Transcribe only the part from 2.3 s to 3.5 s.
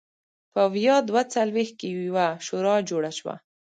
شورا جوړه شوه.